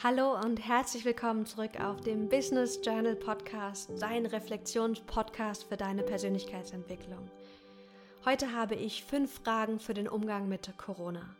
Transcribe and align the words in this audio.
Hallo 0.00 0.36
und 0.36 0.58
herzlich 0.58 1.04
willkommen 1.04 1.44
zurück 1.44 1.80
auf 1.80 2.00
dem 2.02 2.28
Business 2.28 2.78
Journal 2.84 3.16
Podcast, 3.16 3.90
dein 3.98 4.26
Reflexionspodcast 4.26 5.64
für 5.64 5.76
deine 5.76 6.04
Persönlichkeitsentwicklung. 6.04 7.28
Heute 8.24 8.52
habe 8.52 8.76
ich 8.76 9.02
fünf 9.02 9.40
Fragen 9.42 9.80
für 9.80 9.94
den 9.94 10.06
Umgang 10.06 10.48
mit 10.48 10.72
Corona. 10.78 11.34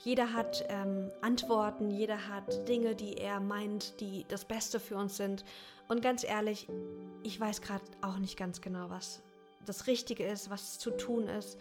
Jeder 0.00 0.34
hat 0.34 0.66
ähm, 0.68 1.10
Antworten, 1.22 1.90
jeder 1.90 2.28
hat 2.28 2.68
Dinge, 2.68 2.94
die 2.94 3.16
er 3.16 3.40
meint, 3.40 3.98
die 4.02 4.26
das 4.28 4.44
Beste 4.44 4.80
für 4.80 4.96
uns 4.96 5.16
sind. 5.16 5.42
Und 5.88 6.02
ganz 6.02 6.24
ehrlich, 6.24 6.68
ich 7.22 7.40
weiß 7.40 7.62
gerade 7.62 7.84
auch 8.02 8.18
nicht 8.18 8.36
ganz 8.36 8.60
genau, 8.60 8.90
was 8.90 9.22
das 9.64 9.86
Richtige 9.86 10.26
ist, 10.26 10.50
was 10.50 10.78
zu 10.78 10.90
tun 10.90 11.26
ist, 11.26 11.58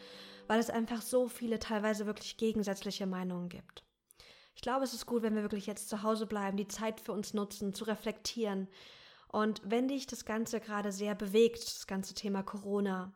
weil 0.47 0.59
es 0.59 0.69
einfach 0.69 1.03
so 1.03 1.29
viele 1.29 1.57
teilweise 1.57 2.05
wirklich 2.05 2.35
gegensätzliche 2.35 3.05
Meinungen 3.05 3.47
gibt. 3.47 3.85
Ich 4.55 4.61
glaube, 4.61 4.83
es 4.83 4.93
ist 4.93 5.05
gut, 5.05 5.23
wenn 5.23 5.35
wir 5.35 5.41
wirklich 5.41 5.65
jetzt 5.65 5.89
zu 5.89 6.03
Hause 6.03 6.25
bleiben, 6.25 6.57
die 6.57 6.67
Zeit 6.67 7.02
für 7.02 7.12
uns 7.12 7.34
nutzen, 7.34 7.73
zu 7.73 7.85
reflektieren. 7.85 8.67
Und 9.27 9.62
wenn 9.66 9.88
dich 9.88 10.05
das 10.05 10.26
Ganze 10.26 10.59
gerade 10.59 10.91
sehr 10.91 11.16
bewegt, 11.16 11.63
das 11.63 11.88
ganze 11.88 12.13
Thema 12.13 12.43
Corona, 12.43 13.12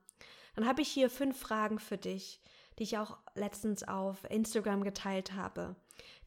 dann 0.55 0.67
habe 0.67 0.81
ich 0.81 0.89
hier 0.89 1.09
fünf 1.09 1.39
Fragen 1.39 1.77
für 1.77 1.97
dich, 1.97 2.41
die 2.79 2.83
ich 2.83 2.97
auch 2.97 3.17
letztens 3.35 3.87
auf 3.87 4.23
Instagram 4.29 4.83
geteilt 4.83 5.33
habe, 5.33 5.75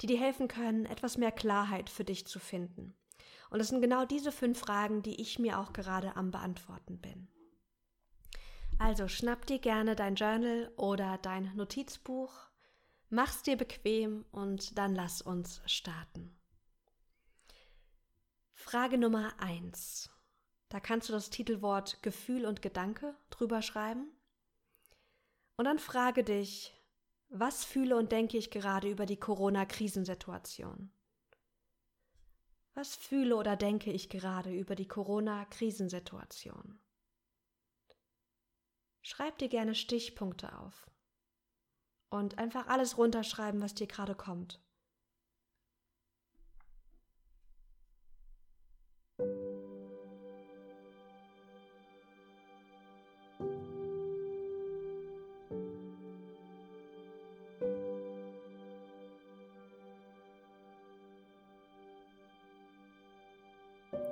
die 0.00 0.06
dir 0.06 0.18
helfen 0.18 0.48
können, 0.48 0.86
etwas 0.86 1.18
mehr 1.18 1.32
Klarheit 1.32 1.90
für 1.90 2.04
dich 2.04 2.26
zu 2.26 2.38
finden. 2.38 2.94
Und 3.50 3.60
es 3.60 3.68
sind 3.68 3.80
genau 3.80 4.04
diese 4.04 4.30
fünf 4.30 4.60
Fragen, 4.60 5.02
die 5.02 5.20
ich 5.20 5.38
mir 5.38 5.58
auch 5.58 5.72
gerade 5.72 6.16
am 6.16 6.30
Beantworten 6.30 7.00
bin. 7.00 7.28
Also 8.78 9.08
schnapp 9.08 9.46
dir 9.46 9.58
gerne 9.58 9.96
dein 9.96 10.14
Journal 10.14 10.72
oder 10.76 11.18
dein 11.18 11.54
Notizbuch 11.56 12.49
Mach's 13.12 13.42
dir 13.42 13.56
bequem 13.56 14.24
und 14.30 14.78
dann 14.78 14.94
lass 14.94 15.20
uns 15.20 15.60
starten. 15.66 16.38
Frage 18.52 18.98
Nummer 18.98 19.34
eins. 19.40 20.10
Da 20.68 20.78
kannst 20.78 21.08
du 21.08 21.12
das 21.12 21.28
Titelwort 21.28 22.04
Gefühl 22.04 22.46
und 22.46 22.62
Gedanke 22.62 23.16
drüber 23.30 23.62
schreiben. 23.62 24.12
Und 25.56 25.64
dann 25.64 25.80
frage 25.80 26.22
dich, 26.22 26.72
was 27.28 27.64
fühle 27.64 27.96
und 27.96 28.12
denke 28.12 28.38
ich 28.38 28.52
gerade 28.52 28.88
über 28.88 29.06
die 29.06 29.18
Corona-Krisensituation? 29.18 30.92
Was 32.74 32.94
fühle 32.94 33.34
oder 33.34 33.56
denke 33.56 33.90
ich 33.90 34.08
gerade 34.08 34.54
über 34.54 34.76
die 34.76 34.86
Corona-Krisensituation? 34.86 36.78
Schreib 39.02 39.38
dir 39.38 39.48
gerne 39.48 39.74
Stichpunkte 39.74 40.56
auf 40.56 40.89
und 42.10 42.38
einfach 42.38 42.66
alles 42.66 42.98
runterschreiben, 42.98 43.62
was 43.62 43.74
dir 43.74 43.86
gerade 43.86 44.14
kommt. 44.14 44.60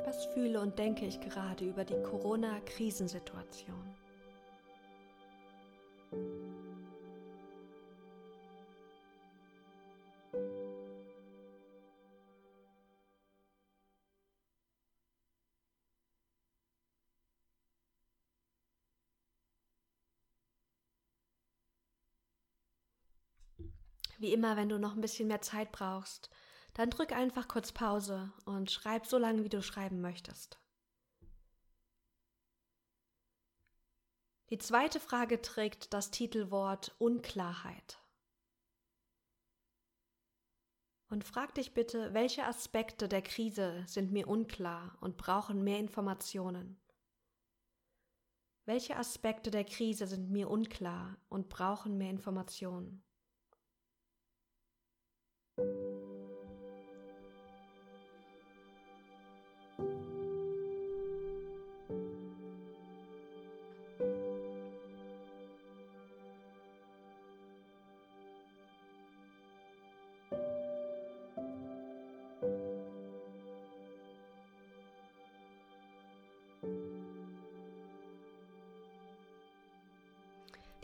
Was 0.04 0.24
fühle 0.32 0.60
und 0.60 0.78
denke 0.78 1.04
ich 1.04 1.20
gerade 1.20 1.66
über 1.66 1.84
die 1.84 2.00
Corona-Krisensituation? 2.02 4.07
Wie 24.18 24.32
immer, 24.32 24.56
wenn 24.56 24.68
du 24.68 24.78
noch 24.78 24.94
ein 24.94 25.00
bisschen 25.00 25.28
mehr 25.28 25.40
Zeit 25.40 25.70
brauchst, 25.70 26.28
dann 26.74 26.90
drück 26.90 27.12
einfach 27.12 27.48
kurz 27.48 27.72
Pause 27.72 28.32
und 28.44 28.70
schreib 28.70 29.06
so 29.06 29.16
lange, 29.16 29.44
wie 29.44 29.48
du 29.48 29.62
schreiben 29.62 30.00
möchtest. 30.00 30.58
Die 34.50 34.58
zweite 34.58 34.98
Frage 34.98 35.40
trägt 35.40 35.92
das 35.92 36.10
Titelwort 36.10 36.94
Unklarheit. 36.98 38.02
Und 41.10 41.24
frag 41.24 41.54
dich 41.54 41.72
bitte, 41.72 42.12
welche 42.12 42.44
Aspekte 42.44 43.08
der 43.08 43.22
Krise 43.22 43.84
sind 43.86 44.12
mir 44.12 44.26
unklar 44.26 44.96
und 45.00 45.16
brauchen 45.16 45.64
mehr 45.64 45.78
Informationen? 45.78 46.80
Welche 48.64 48.96
Aspekte 48.96 49.50
der 49.50 49.64
Krise 49.64 50.06
sind 50.06 50.30
mir 50.30 50.50
unklar 50.50 51.16
und 51.28 51.48
brauchen 51.48 51.96
mehr 51.96 52.10
Informationen? 52.10 53.07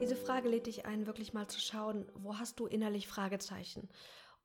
Diese 0.00 0.16
Frage 0.16 0.48
lädt 0.48 0.66
dich 0.66 0.84
ein, 0.84 1.06
wirklich 1.06 1.32
mal 1.32 1.46
zu 1.46 1.60
schauen, 1.60 2.06
wo 2.14 2.36
hast 2.36 2.60
du 2.60 2.66
innerlich 2.66 3.06
Fragezeichen 3.06 3.88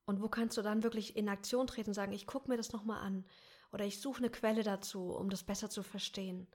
und 0.05 0.21
wo 0.21 0.29
kannst 0.29 0.57
du 0.57 0.61
dann 0.61 0.83
wirklich 0.83 1.15
in 1.15 1.29
Aktion 1.29 1.67
treten 1.67 1.91
und 1.91 1.93
sagen, 1.93 2.13
ich 2.13 2.27
gucke 2.27 2.49
mir 2.49 2.57
das 2.57 2.71
nochmal 2.71 3.01
an 3.01 3.25
oder 3.71 3.85
ich 3.85 4.01
suche 4.01 4.19
eine 4.19 4.29
Quelle 4.29 4.63
dazu, 4.63 5.11
um 5.11 5.29
das 5.29 5.43
besser 5.43 5.69
zu 5.69 5.83
verstehen. 5.83 6.47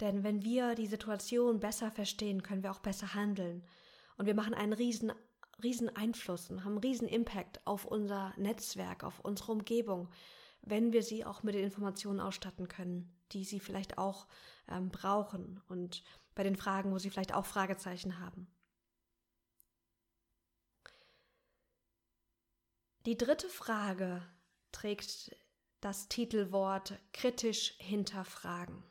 Denn 0.00 0.24
wenn 0.24 0.42
wir 0.42 0.74
die 0.74 0.86
Situation 0.86 1.60
besser 1.60 1.90
verstehen, 1.90 2.42
können 2.42 2.62
wir 2.62 2.72
auch 2.72 2.80
besser 2.80 3.14
handeln. 3.14 3.64
Und 4.16 4.26
wir 4.26 4.34
machen 4.34 4.54
einen 4.54 4.72
riesen, 4.72 5.12
riesen 5.62 5.94
Einfluss 5.94 6.50
und 6.50 6.64
haben 6.64 6.72
einen 6.72 6.78
riesen 6.78 7.08
Impact 7.08 7.64
auf 7.66 7.84
unser 7.84 8.32
Netzwerk, 8.36 9.04
auf 9.04 9.20
unsere 9.20 9.52
Umgebung, 9.52 10.08
wenn 10.62 10.92
wir 10.92 11.02
sie 11.02 11.24
auch 11.24 11.42
mit 11.42 11.54
den 11.54 11.64
Informationen 11.64 12.20
ausstatten 12.20 12.68
können, 12.68 13.14
die 13.32 13.44
sie 13.44 13.60
vielleicht 13.60 13.98
auch 13.98 14.26
ähm, 14.68 14.88
brauchen 14.88 15.60
und 15.68 16.02
bei 16.34 16.42
den 16.42 16.56
Fragen, 16.56 16.90
wo 16.92 16.98
sie 16.98 17.10
vielleicht 17.10 17.34
auch 17.34 17.46
Fragezeichen 17.46 18.18
haben. 18.18 18.48
Die 23.06 23.18
dritte 23.18 23.50
Frage 23.50 24.22
trägt 24.72 25.36
das 25.80 26.08
Titelwort 26.08 26.98
kritisch 27.12 27.74
hinterfragen. 27.76 28.82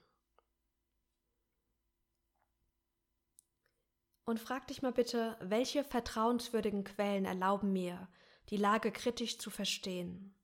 Und 4.25 4.39
frag 4.39 4.67
dich 4.67 4.83
mal 4.83 4.93
bitte, 4.93 5.35
welche 5.41 5.83
vertrauenswürdigen 5.83 6.83
Quellen 6.83 7.25
erlauben 7.25 7.73
mir, 7.73 8.07
die 8.49 8.57
Lage 8.57 8.91
kritisch 8.91 9.39
zu 9.39 9.49
verstehen? 9.49 10.35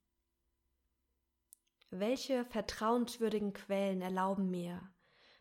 Welche 1.92 2.46
vertrauenswürdigen 2.46 3.54
Quellen 3.54 4.02
erlauben 4.02 4.50
mir, 4.50 4.92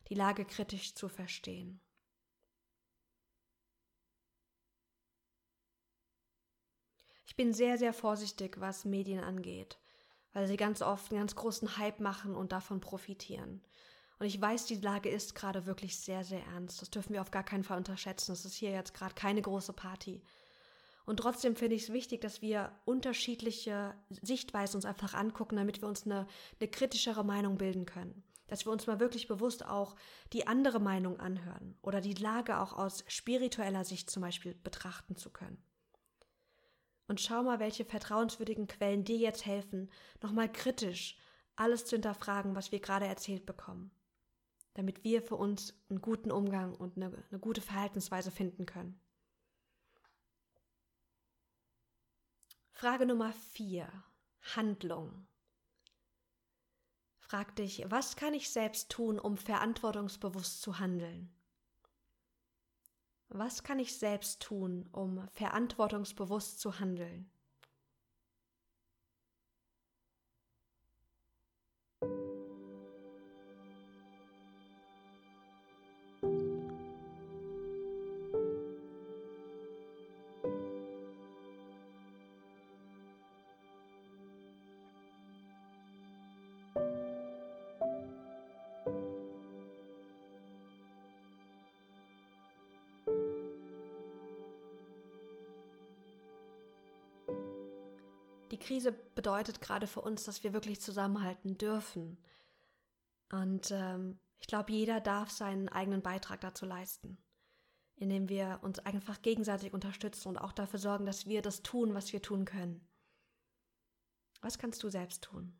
die 0.08 0.14
Lage 0.14 0.44
kritisch 0.44 0.94
zu 0.94 1.08
verstehen? 1.08 1.80
Bin 7.38 7.54
sehr, 7.54 7.78
sehr 7.78 7.92
vorsichtig, 7.92 8.60
was 8.60 8.84
Medien 8.84 9.22
angeht, 9.22 9.78
weil 10.32 10.48
sie 10.48 10.56
ganz 10.56 10.82
oft 10.82 11.12
einen 11.12 11.20
ganz 11.20 11.36
großen 11.36 11.78
Hype 11.78 12.00
machen 12.00 12.34
und 12.34 12.50
davon 12.50 12.80
profitieren. 12.80 13.62
Und 14.18 14.26
ich 14.26 14.40
weiß, 14.40 14.66
die 14.66 14.80
Lage 14.80 15.08
ist 15.08 15.36
gerade 15.36 15.64
wirklich 15.64 15.96
sehr, 15.96 16.24
sehr 16.24 16.44
ernst. 16.46 16.82
Das 16.82 16.90
dürfen 16.90 17.12
wir 17.12 17.20
auf 17.20 17.30
gar 17.30 17.44
keinen 17.44 17.62
Fall 17.62 17.78
unterschätzen. 17.78 18.32
Das 18.32 18.44
ist 18.44 18.56
hier 18.56 18.72
jetzt 18.72 18.92
gerade 18.92 19.14
keine 19.14 19.40
große 19.40 19.72
Party. 19.72 20.20
Und 21.06 21.18
trotzdem 21.18 21.54
finde 21.54 21.76
ich 21.76 21.84
es 21.84 21.92
wichtig, 21.92 22.20
dass 22.22 22.42
wir 22.42 22.72
unterschiedliche 22.84 23.94
Sichtweisen 24.20 24.78
uns 24.78 24.84
einfach 24.84 25.14
angucken, 25.14 25.54
damit 25.54 25.80
wir 25.80 25.88
uns 25.88 26.06
eine, 26.06 26.26
eine 26.58 26.68
kritischere 26.68 27.24
Meinung 27.24 27.56
bilden 27.56 27.86
können. 27.86 28.24
Dass 28.48 28.66
wir 28.66 28.72
uns 28.72 28.88
mal 28.88 28.98
wirklich 28.98 29.28
bewusst 29.28 29.64
auch 29.64 29.94
die 30.32 30.48
andere 30.48 30.80
Meinung 30.80 31.20
anhören 31.20 31.78
oder 31.82 32.00
die 32.00 32.14
Lage 32.14 32.58
auch 32.58 32.72
aus 32.72 33.04
spiritueller 33.06 33.84
Sicht 33.84 34.10
zum 34.10 34.22
Beispiel 34.22 34.56
betrachten 34.56 35.14
zu 35.14 35.30
können. 35.30 35.62
Und 37.08 37.20
schau 37.20 37.42
mal, 37.42 37.58
welche 37.58 37.84
vertrauenswürdigen 37.84 38.66
Quellen 38.66 39.02
dir 39.02 39.16
jetzt 39.16 39.46
helfen, 39.46 39.90
nochmal 40.22 40.52
kritisch 40.52 41.16
alles 41.56 41.86
zu 41.86 41.96
hinterfragen, 41.96 42.54
was 42.54 42.70
wir 42.70 42.80
gerade 42.80 43.06
erzählt 43.06 43.46
bekommen, 43.46 43.90
damit 44.74 45.02
wir 45.02 45.22
für 45.22 45.34
uns 45.34 45.74
einen 45.88 46.00
guten 46.00 46.30
Umgang 46.30 46.74
und 46.76 46.96
eine, 46.96 47.06
eine 47.30 47.40
gute 47.40 47.60
Verhaltensweise 47.60 48.30
finden 48.30 48.66
können. 48.66 49.00
Frage 52.70 53.06
Nummer 53.06 53.32
vier. 53.32 53.90
Handlung. 54.54 55.26
Frag 57.16 57.56
dich, 57.56 57.84
was 57.88 58.16
kann 58.16 58.34
ich 58.34 58.50
selbst 58.50 58.90
tun, 58.90 59.18
um 59.18 59.36
verantwortungsbewusst 59.36 60.62
zu 60.62 60.78
handeln? 60.78 61.37
Was 63.28 63.62
kann 63.62 63.78
ich 63.78 63.98
selbst 63.98 64.42
tun, 64.42 64.88
um 64.92 65.26
verantwortungsbewusst 65.32 66.60
zu 66.60 66.80
handeln? 66.80 67.30
Die 98.58 98.64
Krise 98.64 98.92
bedeutet 98.92 99.60
gerade 99.60 99.86
für 99.86 100.00
uns, 100.00 100.24
dass 100.24 100.42
wir 100.42 100.52
wirklich 100.52 100.80
zusammenhalten 100.80 101.58
dürfen. 101.58 102.18
Und 103.30 103.70
ähm, 103.70 104.18
ich 104.40 104.46
glaube, 104.46 104.72
jeder 104.72 105.00
darf 105.00 105.30
seinen 105.30 105.68
eigenen 105.68 106.02
Beitrag 106.02 106.40
dazu 106.40 106.66
leisten, 106.66 107.18
indem 107.96 108.28
wir 108.28 108.58
uns 108.62 108.78
einfach 108.80 109.22
gegenseitig 109.22 109.72
unterstützen 109.72 110.28
und 110.28 110.38
auch 110.38 110.52
dafür 110.52 110.78
sorgen, 110.78 111.06
dass 111.06 111.26
wir 111.26 111.42
das 111.42 111.62
tun, 111.62 111.94
was 111.94 112.12
wir 112.12 112.22
tun 112.22 112.44
können. 112.44 112.86
Was 114.40 114.58
kannst 114.58 114.82
du 114.82 114.88
selbst 114.88 115.24
tun? 115.24 115.56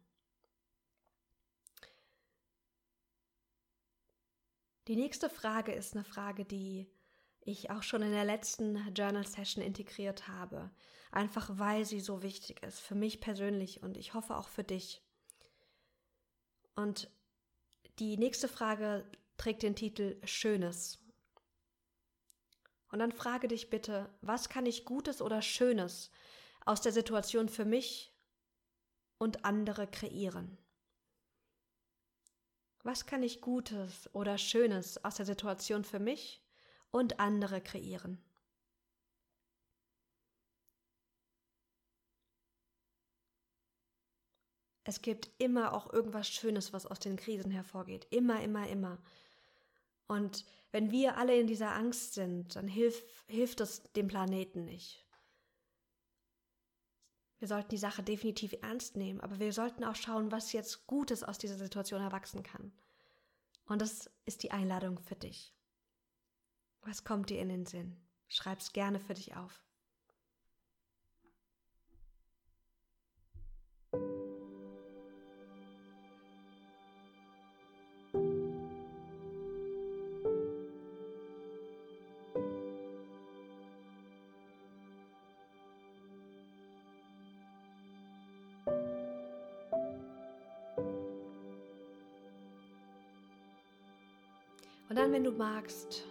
Die 4.86 4.96
nächste 4.96 5.28
Frage 5.28 5.72
ist 5.72 5.94
eine 5.94 6.04
Frage, 6.04 6.44
die 6.44 6.90
ich 7.50 7.70
auch 7.70 7.82
schon 7.82 8.02
in 8.02 8.12
der 8.12 8.24
letzten 8.24 8.76
Journal 8.94 9.26
Session 9.26 9.62
integriert 9.62 10.28
habe. 10.28 10.70
Einfach 11.10 11.50
weil 11.54 11.84
sie 11.84 12.00
so 12.00 12.22
wichtig 12.22 12.62
ist, 12.62 12.80
für 12.80 12.94
mich 12.94 13.20
persönlich 13.20 13.82
und 13.82 13.96
ich 13.96 14.14
hoffe 14.14 14.36
auch 14.36 14.48
für 14.48 14.64
dich. 14.64 15.02
Und 16.74 17.10
die 17.98 18.16
nächste 18.16 18.48
Frage 18.48 19.04
trägt 19.36 19.62
den 19.62 19.74
Titel 19.74 20.20
Schönes. 20.24 20.98
Und 22.90 23.00
dann 23.00 23.12
frage 23.12 23.48
dich 23.48 23.70
bitte, 23.70 24.08
was 24.20 24.48
kann 24.48 24.66
ich 24.66 24.84
Gutes 24.84 25.20
oder 25.20 25.42
Schönes 25.42 26.10
aus 26.64 26.80
der 26.80 26.92
Situation 26.92 27.48
für 27.48 27.64
mich 27.64 28.14
und 29.18 29.44
andere 29.44 29.86
kreieren? 29.86 30.58
Was 32.82 33.06
kann 33.06 33.22
ich 33.22 33.40
Gutes 33.40 34.08
oder 34.14 34.38
Schönes 34.38 35.04
aus 35.04 35.16
der 35.16 35.26
Situation 35.26 35.84
für 35.84 35.98
mich 35.98 36.42
und 36.90 37.20
andere 37.20 37.60
kreieren. 37.60 38.22
Es 44.84 45.02
gibt 45.02 45.30
immer 45.36 45.74
auch 45.74 45.92
irgendwas 45.92 46.30
Schönes, 46.30 46.72
was 46.72 46.86
aus 46.86 46.98
den 46.98 47.16
Krisen 47.16 47.50
hervorgeht. 47.50 48.06
Immer, 48.08 48.42
immer, 48.42 48.66
immer. 48.68 48.96
Und 50.06 50.46
wenn 50.72 50.90
wir 50.90 51.18
alle 51.18 51.38
in 51.38 51.46
dieser 51.46 51.74
Angst 51.74 52.14
sind, 52.14 52.56
dann 52.56 52.68
hilf, 52.68 53.04
hilft 53.26 53.60
es 53.60 53.82
dem 53.92 54.08
Planeten 54.08 54.64
nicht. 54.64 55.04
Wir 57.38 57.48
sollten 57.48 57.68
die 57.68 57.76
Sache 57.76 58.02
definitiv 58.02 58.54
ernst 58.62 58.96
nehmen, 58.96 59.20
aber 59.20 59.38
wir 59.38 59.52
sollten 59.52 59.84
auch 59.84 59.94
schauen, 59.94 60.32
was 60.32 60.52
jetzt 60.52 60.86
Gutes 60.86 61.22
aus 61.22 61.36
dieser 61.36 61.56
Situation 61.56 62.00
erwachsen 62.00 62.42
kann. 62.42 62.72
Und 63.66 63.82
das 63.82 64.10
ist 64.24 64.42
die 64.42 64.50
Einladung 64.50 64.98
für 64.98 65.16
dich. 65.16 65.54
Was 66.82 67.04
kommt 67.04 67.30
dir 67.30 67.40
in 67.40 67.48
den 67.48 67.66
Sinn? 67.66 67.96
Schreib's 68.28 68.72
gerne 68.72 69.00
für 69.00 69.14
dich 69.14 69.36
auf. 69.36 69.62
Und 94.88 94.96
dann, 94.96 95.12
wenn 95.12 95.24
du 95.24 95.32
magst, 95.32 96.04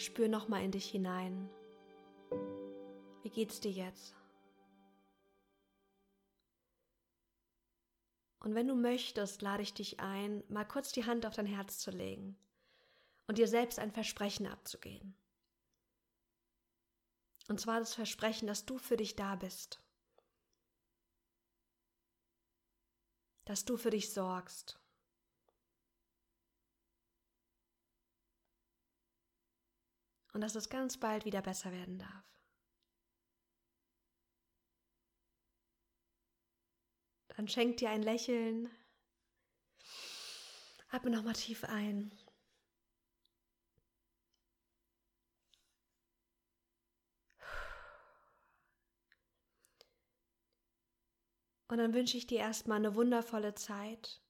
Spür 0.00 0.28
nochmal 0.28 0.64
in 0.64 0.70
dich 0.70 0.88
hinein. 0.88 1.50
Wie 3.22 3.30
geht's 3.30 3.60
dir 3.60 3.70
jetzt? 3.70 4.14
Und 8.40 8.54
wenn 8.54 8.66
du 8.66 8.74
möchtest, 8.74 9.42
lade 9.42 9.62
ich 9.62 9.74
dich 9.74 10.00
ein, 10.00 10.42
mal 10.48 10.64
kurz 10.64 10.92
die 10.92 11.04
Hand 11.04 11.26
auf 11.26 11.34
dein 11.34 11.46
Herz 11.46 11.78
zu 11.78 11.90
legen 11.90 12.38
und 13.26 13.36
dir 13.36 13.46
selbst 13.46 13.78
ein 13.78 13.92
Versprechen 13.92 14.46
abzugeben. 14.46 15.14
Und 17.48 17.60
zwar 17.60 17.80
das 17.80 17.94
Versprechen, 17.94 18.46
dass 18.46 18.64
du 18.64 18.78
für 18.78 18.96
dich 18.96 19.16
da 19.16 19.36
bist. 19.36 19.82
Dass 23.44 23.66
du 23.66 23.76
für 23.76 23.90
dich 23.90 24.12
sorgst. 24.12 24.80
Und 30.32 30.40
dass 30.40 30.54
es 30.54 30.68
ganz 30.68 30.96
bald 30.98 31.24
wieder 31.24 31.42
besser 31.42 31.72
werden 31.72 31.98
darf. 31.98 32.24
Dann 37.36 37.48
schenk 37.48 37.78
dir 37.78 37.90
ein 37.90 38.02
Lächeln. 38.02 38.70
Atme 40.90 41.10
nochmal 41.10 41.34
tief 41.34 41.64
ein. 41.64 42.10
Und 51.68 51.78
dann 51.78 51.94
wünsche 51.94 52.16
ich 52.16 52.26
dir 52.26 52.40
erstmal 52.40 52.78
eine 52.78 52.96
wundervolle 52.96 53.54
Zeit 53.54 54.20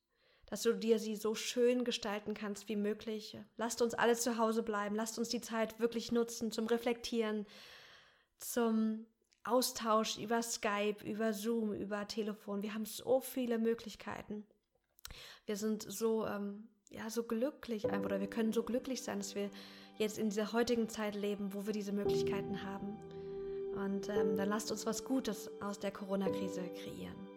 dass 0.51 0.63
du 0.63 0.75
dir 0.75 0.99
sie 0.99 1.17
so 1.17 1.35
schön 1.35 1.85
gestalten 1.85 2.35
kannst 2.35 2.69
wie 2.69 2.77
möglich. 2.77 3.39
Lasst 3.57 3.81
uns 3.81 3.95
alle 3.95 4.17
zu 4.17 4.37
Hause 4.37 4.63
bleiben, 4.63 4.97
lasst 4.97 5.19
uns 5.19 5.29
die 5.29 5.41
Zeit 5.41 5.79
wirklich 5.79 6.11
nutzen 6.11 6.51
zum 6.51 6.67
Reflektieren, 6.67 7.47
zum 8.39 9.07
Austausch 9.45 10.19
über 10.19 10.43
Skype, 10.43 11.05
über 11.05 11.33
Zoom, 11.33 11.73
über 11.73 12.07
Telefon. 12.07 12.63
Wir 12.63 12.75
haben 12.75 12.85
so 12.85 13.21
viele 13.21 13.59
Möglichkeiten. 13.59 14.45
Wir 15.47 15.57
sind 15.57 15.85
so, 15.85 16.27
ähm, 16.27 16.69
ja, 16.91 17.09
so 17.09 17.23
glücklich 17.23 17.85
oder 17.87 18.21
wir 18.21 18.29
können 18.29 18.53
so 18.53 18.65
glücklich 18.65 19.03
sein, 19.03 19.19
dass 19.19 19.35
wir 19.35 19.51
jetzt 19.99 20.19
in 20.19 20.31
dieser 20.31 20.53
heutigen 20.53 20.89
Zeit 20.89 21.15
leben, 21.15 21.55
wo 21.55 21.67
wir 21.67 21.73
diese 21.73 21.93
Möglichkeiten 21.93 22.63
haben. 22.63 22.97
Und 23.77 24.09
ähm, 24.09 24.37
dann 24.37 24.49
lasst 24.49 24.71
uns 24.73 24.85
was 24.85 25.05
Gutes 25.05 25.51
aus 25.63 25.79
der 25.79 25.93
Corona-Krise 25.93 26.63
kreieren. 26.75 27.30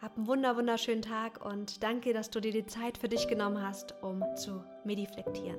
Hab 0.00 0.16
einen 0.16 0.28
wunder 0.28 0.56
wunderschönen 0.56 1.02
Tag 1.02 1.44
und 1.44 1.82
danke, 1.82 2.12
dass 2.12 2.30
du 2.30 2.40
dir 2.40 2.52
die 2.52 2.66
Zeit 2.66 2.98
für 2.98 3.08
dich 3.08 3.26
genommen 3.26 3.60
hast, 3.60 3.94
um 4.00 4.22
zu 4.36 4.64
mediflektieren. 4.84 5.58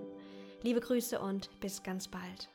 Liebe 0.61 0.79
Grüße 0.79 1.19
und 1.19 1.49
bis 1.59 1.83
ganz 1.83 2.07
bald. 2.07 2.49